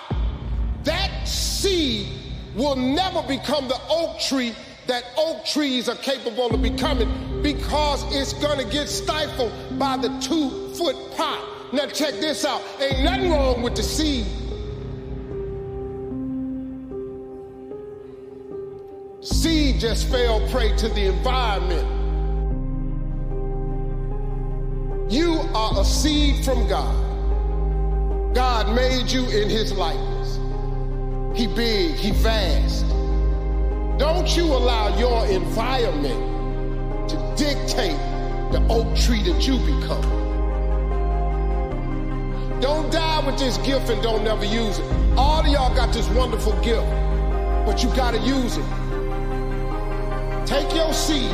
that 0.83 1.27
seed 1.27 2.09
will 2.55 2.75
never 2.75 3.23
become 3.23 3.67
the 3.67 3.79
oak 3.89 4.19
tree 4.19 4.53
that 4.85 5.03
oak 5.17 5.45
trees 5.45 5.89
are 5.89 5.95
capable 5.95 6.53
of 6.53 6.61
becoming 6.61 7.41
because 7.41 8.03
it's 8.15 8.33
gonna 8.33 8.63
get 8.63 8.87
stifled 8.87 9.51
by 9.79 9.97
the 9.97 10.09
two 10.19 10.73
foot 10.75 10.95
pot. 11.15 11.73
Now, 11.73 11.87
check 11.87 12.13
this 12.15 12.45
out 12.45 12.61
ain't 12.79 13.03
nothing 13.03 13.31
wrong 13.31 13.61
with 13.63 13.75
the 13.75 13.83
seed. 13.83 14.27
Seed 19.21 19.79
just 19.79 20.07
fell 20.09 20.47
prey 20.49 20.75
to 20.77 20.87
the 20.89 21.07
environment. 21.07 21.96
Are 25.57 25.81
a 25.81 25.83
seed 25.83 26.45
from 26.45 26.67
God. 26.67 26.95
God 28.35 28.75
made 28.75 29.11
you 29.11 29.23
in 29.25 29.49
his 29.49 29.73
likeness. 29.73 30.37
He 31.35 31.47
big, 31.47 31.95
he 31.95 32.11
vast. 32.11 32.85
Don't 33.97 34.37
you 34.37 34.45
allow 34.45 34.95
your 34.99 35.25
environment 35.25 37.09
to 37.09 37.15
dictate 37.35 37.97
the 38.51 38.63
oak 38.69 38.95
tree 38.95 39.23
that 39.23 39.47
you 39.47 39.57
become. 39.57 40.05
Don't 42.61 42.91
die 42.91 43.25
with 43.25 43.39
this 43.39 43.57
gift 43.57 43.89
and 43.89 44.01
don't 44.03 44.23
never 44.23 44.45
use 44.45 44.77
it. 44.77 44.85
All 45.17 45.39
of 45.39 45.47
y'all 45.47 45.73
got 45.73 45.91
this 45.91 46.07
wonderful 46.09 46.53
gift, 46.61 46.87
but 47.65 47.81
you 47.81 47.89
gotta 47.95 48.19
use 48.19 48.57
it. 48.57 48.69
Take 50.45 50.71
your 50.75 50.93
seed, 50.93 51.33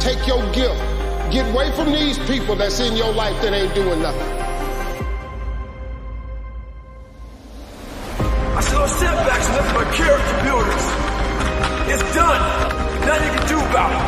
take 0.00 0.24
your 0.28 0.44
gift. 0.52 0.95
Get 1.30 1.52
away 1.52 1.70
from 1.72 1.90
these 1.92 2.18
people 2.20 2.54
that's 2.54 2.78
in 2.80 2.96
your 2.96 3.12
life 3.12 3.40
that 3.42 3.52
ain't 3.52 3.74
doing 3.74 4.00
nothing. 4.00 4.30
I 8.56 8.60
saw 8.60 8.86
setbacks 8.86 9.48
left 9.50 9.74
by 9.74 9.84
character 9.92 10.36
builders. 10.46 10.84
It's 11.92 12.14
done. 12.14 12.40
Nothing 13.04 13.26
you 13.26 13.38
can 13.38 13.48
do 13.48 13.58
about 13.58 13.90
it. 13.90 14.02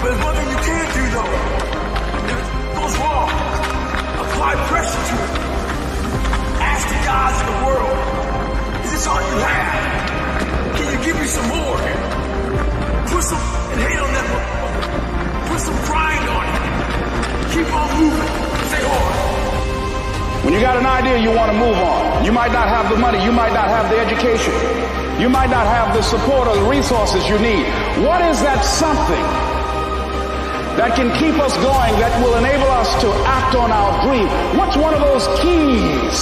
But 0.00 0.08
there's 0.08 0.22
one 0.24 0.34
thing 0.34 0.48
you 0.48 0.60
can 0.64 0.86
do 0.96 1.04
though. 1.14 1.32
If 2.18 2.34
it 2.34 2.44
goes 2.74 2.94
wrong, 2.98 3.30
apply 4.24 4.52
pressure 4.66 5.04
to 5.06 5.16
it. 5.20 5.32
Ask 6.60 6.84
the 6.88 7.00
gods 7.04 7.36
of 7.40 7.46
the 7.52 7.58
world, 7.68 7.96
is 8.84 8.90
this 8.90 9.06
all 9.06 9.20
you 9.20 9.36
have? 9.44 10.76
Can 10.76 10.86
you 10.88 11.04
give 11.04 11.16
me 11.20 11.26
some 11.26 11.48
more? 11.48 11.78
Put 13.12 13.22
some 13.22 13.38
and 13.72 13.80
hate 13.80 14.00
on 14.00 14.09
When 20.50 20.58
you 20.58 20.66
got 20.66 20.76
an 20.78 20.84
idea 20.84 21.16
you 21.16 21.30
want 21.30 21.52
to 21.52 21.56
move 21.56 21.78
on, 21.78 22.24
you 22.24 22.32
might 22.32 22.50
not 22.50 22.66
have 22.66 22.90
the 22.90 22.96
money, 22.96 23.22
you 23.22 23.30
might 23.30 23.52
not 23.52 23.68
have 23.68 23.88
the 23.88 24.00
education, 24.00 24.52
you 25.22 25.28
might 25.28 25.48
not 25.48 25.64
have 25.64 25.94
the 25.94 26.02
support 26.02 26.48
or 26.48 26.56
the 26.56 26.68
resources 26.68 27.22
you 27.28 27.38
need. 27.38 27.62
What 28.02 28.20
is 28.20 28.42
that 28.42 28.58
something 28.64 29.22
that 30.74 30.96
can 30.96 31.16
keep 31.22 31.38
us 31.38 31.54
going, 31.58 31.94
that 32.02 32.10
will 32.20 32.34
enable 32.34 32.66
us 32.66 32.90
to 33.00 33.06
act 33.30 33.54
on 33.54 33.70
our 33.70 34.02
dream? 34.02 34.26
What's 34.58 34.76
one 34.76 34.92
of 34.92 34.98
those 34.98 35.22
keys? 35.38 36.18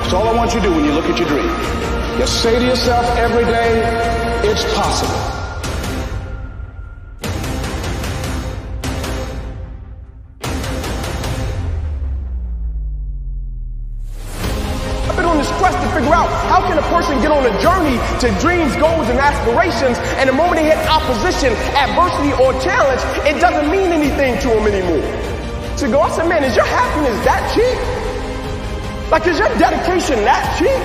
That's 0.00 0.14
all 0.14 0.28
I 0.28 0.32
want 0.32 0.54
you 0.54 0.60
to 0.60 0.66
do 0.66 0.72
when 0.74 0.86
you 0.86 0.92
look 0.92 1.04
at 1.12 1.18
your 1.18 1.28
dream. 1.28 1.52
Just 2.16 2.42
say 2.42 2.58
to 2.58 2.64
yourself 2.64 3.04
every 3.18 3.44
day, 3.44 3.84
it's 4.48 4.64
possible. 4.72 5.29
To 18.20 18.28
dreams, 18.36 18.76
goals, 18.76 19.08
and 19.08 19.16
aspirations, 19.16 19.96
and 20.20 20.28
the 20.28 20.36
moment 20.36 20.60
they 20.60 20.68
hit 20.68 20.76
opposition, 20.92 21.56
adversity, 21.72 22.36
or 22.36 22.52
challenge, 22.60 23.00
it 23.24 23.40
doesn't 23.40 23.72
mean 23.72 23.96
anything 23.96 24.36
to 24.44 24.48
them 24.52 24.68
anymore. 24.68 25.00
So 25.80 25.88
go, 25.88 26.04
I 26.04 26.12
said, 26.12 26.28
man, 26.28 26.44
is 26.44 26.54
your 26.54 26.68
happiness 26.68 27.16
that 27.24 27.40
cheap? 27.56 27.76
Like, 29.08 29.26
is 29.26 29.40
your 29.40 29.48
dedication 29.56 30.20
that 30.28 30.44
cheap? 30.60 30.76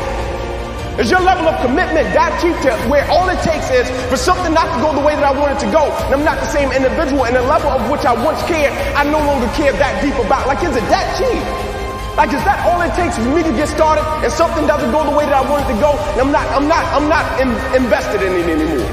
Is 0.95 1.11
your 1.11 1.19
level 1.19 1.51
of 1.51 1.59
commitment 1.59 2.07
that 2.15 2.31
cheap 2.39 2.55
to 2.63 2.71
where 2.87 3.03
all 3.11 3.27
it 3.27 3.43
takes 3.43 3.67
is 3.67 3.83
for 4.07 4.15
something 4.15 4.55
not 4.55 4.71
to 4.71 4.79
go 4.79 4.95
the 4.95 5.03
way 5.03 5.11
that 5.11 5.27
I 5.27 5.35
want 5.35 5.51
it 5.51 5.59
to 5.67 5.69
go? 5.75 5.91
And 6.07 6.15
I'm 6.15 6.23
not 6.23 6.39
the 6.39 6.47
same 6.47 6.71
individual, 6.71 7.27
and 7.27 7.35
the 7.35 7.43
level 7.43 7.67
of 7.67 7.91
which 7.91 8.07
I 8.07 8.15
once 8.15 8.39
cared, 8.47 8.71
I 8.95 9.03
no 9.03 9.19
longer 9.19 9.51
care 9.59 9.75
that 9.75 9.99
deep 9.99 10.15
about. 10.15 10.47
Like, 10.47 10.63
is 10.63 10.71
it 10.71 10.87
that 10.87 11.03
cheap? 11.19 11.74
Like, 12.15 12.31
is 12.31 12.43
that 12.47 12.63
all 12.63 12.79
it 12.79 12.95
takes 12.95 13.19
for 13.19 13.27
me 13.27 13.43
to 13.43 13.51
get 13.51 13.67
started 13.67 14.03
and 14.23 14.31
something 14.31 14.65
doesn't 14.65 14.89
go 14.91 15.03
the 15.03 15.11
way 15.11 15.25
that 15.25 15.35
I 15.35 15.43
want 15.51 15.67
it 15.67 15.75
to 15.75 15.79
go? 15.83 15.99
And 16.15 16.21
I'm 16.23 16.31
not, 16.31 16.47
I'm 16.55 16.67
not, 16.67 16.83
I'm 16.95 17.09
not 17.11 17.25
in, 17.43 17.51
invested 17.75 18.23
in 18.23 18.31
it 18.39 18.47
anymore. 18.47 18.87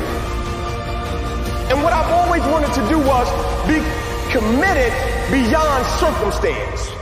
And 1.70 1.82
what 1.86 1.92
I've 1.92 2.10
always 2.10 2.42
wanted 2.50 2.74
to 2.74 2.82
do 2.90 2.98
was 2.98 3.30
be 3.70 3.78
committed 4.34 4.90
beyond 5.30 5.86
circumstance. 6.02 7.01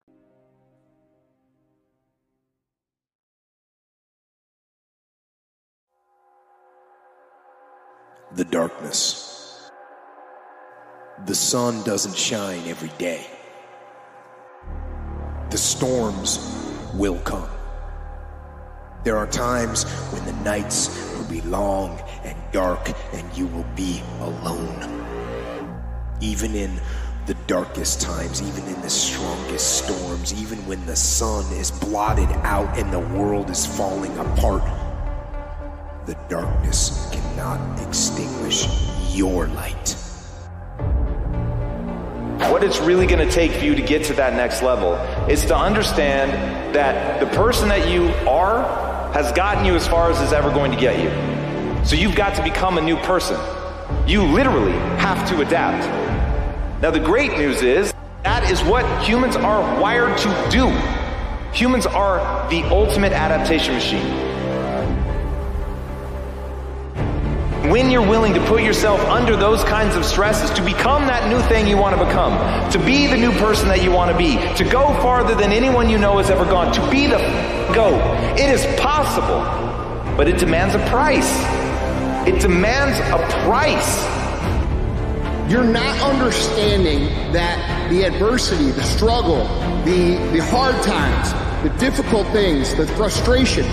The 8.35 8.45
darkness. 8.45 9.69
The 11.25 11.35
sun 11.35 11.83
doesn't 11.83 12.15
shine 12.15 12.61
every 12.65 12.91
day. 12.97 13.27
The 15.49 15.57
storms 15.57 16.39
will 16.93 17.19
come. 17.19 17.49
There 19.03 19.17
are 19.17 19.27
times 19.27 19.83
when 20.13 20.23
the 20.25 20.43
nights 20.43 20.89
will 21.17 21.25
be 21.25 21.41
long 21.41 21.99
and 22.23 22.37
dark, 22.53 22.91
and 23.11 23.37
you 23.37 23.47
will 23.47 23.65
be 23.75 24.01
alone. 24.21 25.05
Even 26.21 26.55
in 26.55 26.79
the 27.25 27.33
darkest 27.47 27.99
times, 27.99 28.41
even 28.41 28.65
in 28.73 28.81
the 28.81 28.89
strongest 28.89 29.85
storms, 29.85 30.33
even 30.41 30.57
when 30.67 30.85
the 30.85 30.95
sun 30.95 31.43
is 31.55 31.69
blotted 31.69 32.29
out 32.43 32.77
and 32.77 32.93
the 32.93 32.99
world 32.99 33.49
is 33.49 33.65
falling 33.65 34.17
apart, 34.17 34.63
the 36.05 36.15
darkness 36.29 37.09
cannot 37.11 37.79
extinguish 37.87 38.67
your 39.11 39.47
light. 39.49 39.95
What 42.49 42.63
it's 42.63 42.79
really 42.79 43.05
going 43.05 43.25
to 43.25 43.31
take 43.31 43.51
for 43.51 43.65
you 43.65 43.75
to 43.75 43.81
get 43.83 44.03
to 44.05 44.13
that 44.15 44.33
next 44.33 44.63
level 44.63 44.95
is 45.29 45.45
to 45.45 45.55
understand 45.55 46.31
that 46.75 47.19
the 47.19 47.27
person 47.27 47.69
that 47.69 47.87
you 47.87 48.07
are 48.27 48.63
has 49.13 49.31
gotten 49.33 49.63
you 49.63 49.75
as 49.75 49.87
far 49.87 50.09
as 50.09 50.19
is 50.21 50.33
ever 50.33 50.49
going 50.49 50.71
to 50.71 50.77
get 50.77 50.99
you. 50.99 51.85
So 51.85 51.95
you've 51.95 52.15
got 52.15 52.35
to 52.35 52.43
become 52.43 52.79
a 52.79 52.81
new 52.81 52.97
person. 52.97 53.39
You 54.07 54.23
literally 54.23 54.73
have 54.97 55.29
to 55.29 55.41
adapt. 55.41 55.85
Now, 56.81 56.89
the 56.89 56.99
great 56.99 57.37
news 57.37 57.61
is 57.61 57.93
that 58.23 58.49
is 58.49 58.63
what 58.63 58.85
humans 59.03 59.35
are 59.35 59.79
wired 59.79 60.17
to 60.17 60.49
do. 60.49 60.67
Humans 61.53 61.85
are 61.85 62.49
the 62.49 62.63
ultimate 62.69 63.13
adaptation 63.13 63.75
machine. 63.75 64.30
When 67.71 67.89
you're 67.89 68.05
willing 68.05 68.33
to 68.33 68.45
put 68.47 68.63
yourself 68.63 68.99
under 69.07 69.37
those 69.37 69.63
kinds 69.63 69.95
of 69.95 70.03
stresses 70.03 70.49
to 70.51 70.61
become 70.61 71.07
that 71.07 71.29
new 71.29 71.39
thing 71.47 71.65
you 71.65 71.77
want 71.77 71.97
to 71.97 72.05
become, 72.05 72.33
to 72.69 72.77
be 72.79 73.07
the 73.07 73.15
new 73.15 73.31
person 73.39 73.69
that 73.69 73.81
you 73.81 73.89
want 73.89 74.11
to 74.11 74.17
be, 74.17 74.35
to 74.55 74.69
go 74.69 74.87
farther 75.01 75.33
than 75.35 75.53
anyone 75.53 75.89
you 75.89 75.97
know 75.97 76.17
has 76.17 76.29
ever 76.29 76.43
gone, 76.43 76.73
to 76.73 76.91
be 76.91 77.07
the 77.07 77.17
go. 77.73 77.97
It 78.35 78.49
is 78.49 78.65
possible, 78.77 79.39
but 80.17 80.27
it 80.27 80.37
demands 80.37 80.75
a 80.75 80.85
price. 80.89 81.31
It 82.27 82.41
demands 82.41 82.99
a 82.99 83.45
price. 83.45 84.03
You're 85.49 85.63
not 85.63 85.97
understanding 86.01 87.05
that 87.31 87.89
the 87.89 88.03
adversity, 88.03 88.71
the 88.71 88.83
struggle, 88.83 89.45
the, 89.85 90.17
the 90.33 90.43
hard 90.43 90.75
times, 90.83 91.31
the 91.63 91.69
difficult 91.77 92.27
things, 92.27 92.73
the 92.75 92.87
frustration, 92.87 93.63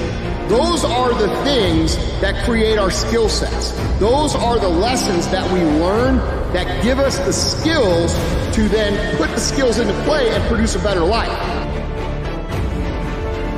those 0.49 0.85
are 0.85 1.15
the 1.15 1.29
things 1.45 1.97
that 2.21 2.45
create 2.45 2.79
our 2.79 2.91
skill 2.91 3.29
sets. 3.29 3.73
Those 3.99 4.35
are 4.35 4.59
the 4.59 4.69
lessons 4.69 5.27
that 5.29 5.51
we 5.53 5.61
learn 5.61 6.19
that 6.53 6.83
give 6.83 6.99
us 6.99 7.19
the 7.19 7.33
skills 7.33 8.15
to 8.55 8.69
then 8.69 9.17
put 9.17 9.31
the 9.31 9.41
skills 9.41 9.79
into 9.79 9.95
play 10.05 10.35
and 10.35 10.43
produce 10.49 10.75
a 10.75 10.79
better 10.81 11.01
life. 11.01 11.29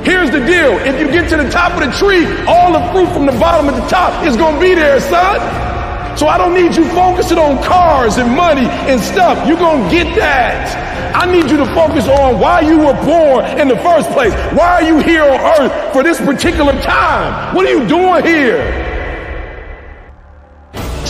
Here's 0.05 0.31
the 0.31 0.39
deal. 0.39 0.79
If 0.79 0.99
you 0.99 1.07
get 1.11 1.29
to 1.29 1.37
the 1.37 1.49
top 1.49 1.73
of 1.73 1.89
the 1.89 1.95
tree, 1.97 2.25
all 2.47 2.73
the 2.73 2.91
fruit 2.91 3.13
from 3.13 3.25
the 3.25 3.33
bottom 3.33 3.67
at 3.69 3.79
the 3.79 3.87
top 3.87 4.25
is 4.25 4.35
going 4.35 4.55
to 4.55 4.61
be 4.61 4.73
there, 4.73 4.99
son. 4.99 6.17
So 6.17 6.27
I 6.27 6.37
don't 6.37 6.53
need 6.53 6.75
you 6.75 6.85
focusing 6.89 7.37
on 7.37 7.63
cars 7.63 8.17
and 8.17 8.35
money 8.35 8.65
and 8.65 8.99
stuff. 8.99 9.47
You're 9.47 9.57
going 9.57 9.83
to 9.83 9.89
get 9.89 10.15
that. 10.15 11.00
I 11.13 11.25
need 11.31 11.49
you 11.51 11.57
to 11.57 11.65
focus 11.73 12.07
on 12.07 12.39
why 12.39 12.61
you 12.61 12.77
were 12.79 12.97
born 13.05 13.45
in 13.59 13.67
the 13.67 13.77
first 13.77 14.09
place. 14.11 14.33
Why 14.55 14.81
are 14.81 14.83
you 14.83 14.99
here 14.99 15.23
on 15.23 15.39
earth 15.59 15.93
for 15.93 16.03
this 16.03 16.19
particular 16.19 16.73
time? 16.81 17.55
What 17.55 17.65
are 17.65 17.71
you 17.71 17.87
doing 17.87 18.23
here? 18.25 18.89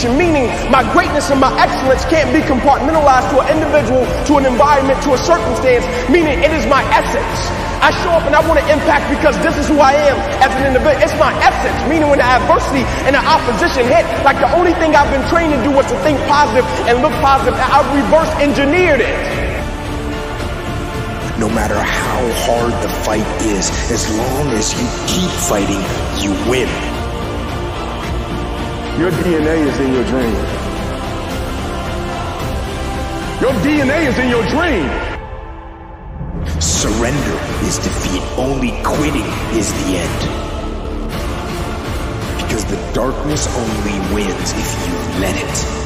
Meaning, 0.01 0.49
my 0.73 0.81
greatness 0.97 1.29
and 1.29 1.37
my 1.37 1.53
excellence 1.61 2.01
can't 2.09 2.33
be 2.33 2.41
compartmentalized 2.41 3.29
to 3.29 3.45
an 3.45 3.53
individual, 3.53 4.01
to 4.25 4.41
an 4.41 4.49
environment, 4.49 4.97
to 5.05 5.13
a 5.13 5.17
circumstance. 5.17 5.85
Meaning, 6.09 6.41
it 6.41 6.49
is 6.49 6.65
my 6.65 6.81
essence. 6.89 7.53
I 7.81 7.93
show 8.01 8.09
up 8.09 8.25
and 8.25 8.33
I 8.33 8.41
want 8.45 8.57
to 8.61 8.65
impact 8.65 9.09
because 9.13 9.37
this 9.45 9.57
is 9.57 9.69
who 9.69 9.77
I 9.77 9.93
am 9.93 10.17
as 10.41 10.49
an 10.57 10.69
individual. 10.69 11.01
It's 11.01 11.17
my 11.21 11.33
essence. 11.41 11.77
Meaning 11.89 12.09
when 12.09 12.17
the 12.17 12.25
adversity 12.25 12.81
and 13.05 13.13
the 13.13 13.21
opposition 13.21 13.85
hit, 13.85 14.05
like 14.25 14.37
the 14.41 14.49
only 14.57 14.73
thing 14.77 14.93
I've 14.97 15.09
been 15.13 15.25
trained 15.29 15.53
to 15.53 15.61
do 15.61 15.69
was 15.69 15.85
to 15.93 15.97
think 16.01 16.17
positive 16.25 16.65
and 16.89 17.01
look 17.01 17.13
positive. 17.21 17.53
I 17.57 17.81
reverse 17.93 18.29
engineered 18.41 19.01
it 19.01 19.30
no 21.41 21.49
matter 21.49 21.73
how 21.73 22.21
hard 22.45 22.71
the 22.83 22.89
fight 23.03 23.25
is, 23.41 23.71
as 23.89 24.07
long 24.15 24.47
as 24.49 24.71
you 24.77 24.87
keep 25.09 25.31
fighting, 25.49 25.81
you 26.21 26.29
win. 26.47 26.69
Your 29.01 29.09
DNA 29.09 29.65
is 29.65 29.79
in 29.79 29.91
your 29.91 30.05
dream. 30.05 30.35
Your 33.41 33.53
DNA 33.65 34.05
is 34.05 34.19
in 34.19 34.29
your 34.29 34.45
dream. 34.53 34.87
Surrender 36.61 37.37
is 37.65 37.79
defeat. 37.79 38.21
Only 38.37 38.69
quitting 38.83 39.25
is 39.57 39.73
the 39.81 39.97
end. 39.97 40.21
Because 42.37 42.65
the 42.65 42.77
darkness 42.93 43.47
only 43.57 44.13
wins 44.13 44.51
if 44.53 44.87
you 44.87 45.19
let 45.19 45.35
it. 45.35 45.80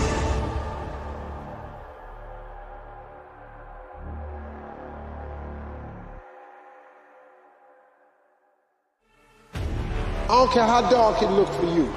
I 10.26 10.30
don't 10.30 10.52
care 10.52 10.66
how 10.66 10.90
dark 10.90 11.22
it 11.22 11.30
look 11.30 11.50
for 11.54 11.66
you. 11.66 11.94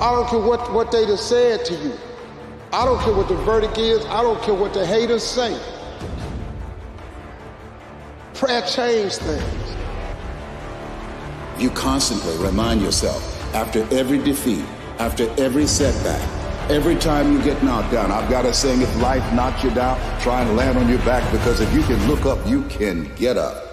I 0.00 0.10
don't 0.12 0.28
care 0.28 0.40
what, 0.40 0.72
what 0.72 0.90
they 0.90 1.06
just 1.06 1.28
said 1.28 1.64
to 1.66 1.74
you. 1.74 1.92
I 2.72 2.84
don't 2.84 3.00
care 3.02 3.14
what 3.14 3.28
the 3.28 3.36
verdict 3.36 3.78
is. 3.78 4.04
I 4.06 4.22
don't 4.22 4.42
care 4.42 4.54
what 4.54 4.74
the 4.74 4.84
haters 4.84 5.22
say. 5.22 5.56
Prayer 8.34 8.62
changes 8.62 9.18
things. 9.18 9.76
You 11.56 11.70
constantly 11.70 12.36
remind 12.44 12.82
yourself 12.82 13.22
after 13.54 13.86
every 13.94 14.18
defeat, 14.18 14.64
after 14.98 15.30
every 15.38 15.68
setback, 15.68 16.20
every 16.68 16.96
time 16.96 17.32
you 17.32 17.40
get 17.44 17.62
knocked 17.62 17.92
down, 17.92 18.10
I've 18.10 18.28
got 18.28 18.44
a 18.44 18.52
saying 18.52 18.80
if 18.80 19.02
life 19.02 19.22
knocks 19.34 19.62
you 19.62 19.70
down, 19.70 19.98
try 20.20 20.42
and 20.42 20.56
land 20.56 20.78
on 20.78 20.88
your 20.88 20.98
back 21.00 21.30
because 21.30 21.60
if 21.60 21.72
you 21.72 21.82
can 21.82 22.04
look 22.08 22.26
up, 22.26 22.44
you 22.48 22.62
can 22.64 23.04
get 23.14 23.36
up. 23.36 23.69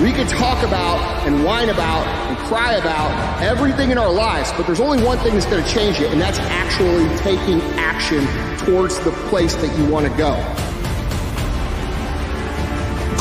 We 0.00 0.12
can 0.12 0.28
talk 0.28 0.62
about 0.62 1.26
and 1.26 1.42
whine 1.42 1.70
about 1.70 2.06
and 2.28 2.38
cry 2.46 2.74
about 2.74 3.42
everything 3.42 3.90
in 3.90 3.98
our 3.98 4.12
lives, 4.12 4.52
but 4.52 4.64
there's 4.64 4.78
only 4.78 5.02
one 5.02 5.18
thing 5.18 5.34
that's 5.34 5.46
going 5.46 5.62
to 5.62 5.68
change 5.68 5.98
it, 5.98 6.12
and 6.12 6.20
that's 6.20 6.38
actually 6.38 7.08
taking 7.18 7.60
action 7.80 8.24
towards 8.58 9.00
the 9.00 9.10
place 9.28 9.56
that 9.56 9.76
you 9.76 9.90
want 9.90 10.06
to 10.06 10.16
go. 10.16 10.36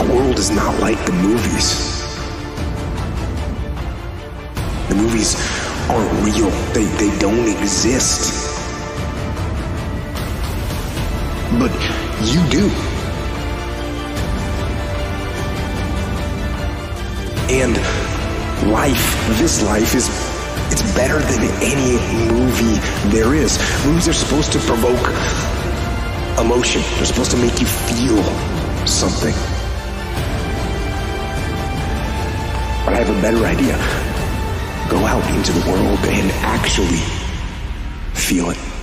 The 0.03 0.13
world 0.13 0.37
is 0.37 0.51
not 0.51 0.79
like 0.79 1.03
the 1.07 1.13
movies. 1.13 1.97
The 4.89 4.95
movies 4.95 5.35
aren't 5.89 6.13
real. 6.23 6.51
They, 6.73 6.85
they 6.99 7.17
don't 7.17 7.47
exist. 7.59 8.53
But 11.57 11.71
you 12.21 12.47
do. 12.51 12.96
And 17.49 17.77
life, 18.71 19.39
this 19.39 19.63
life 19.63 19.95
is 19.95 20.09
it's 20.69 20.81
better 20.95 21.19
than 21.19 21.43
any 21.63 21.95
movie 22.29 22.75
there 23.09 23.33
is. 23.33 23.57
Movies 23.85 24.09
are 24.09 24.13
supposed 24.13 24.51
to 24.51 24.59
provoke 24.59 25.07
emotion. 26.39 26.81
They're 26.95 27.05
supposed 27.05 27.31
to 27.31 27.37
make 27.37 27.59
you 27.59 27.65
feel 27.65 28.21
something. 28.85 29.33
But 32.83 32.93
I 32.93 33.03
have 33.03 33.09
a 33.09 33.21
better 33.21 33.45
idea. 33.45 33.77
Go 34.89 34.97
out 35.05 35.23
into 35.35 35.53
the 35.53 35.71
world 35.71 35.99
and 36.03 36.31
actually 36.43 36.99
feel 38.13 38.49
it. 38.49 38.76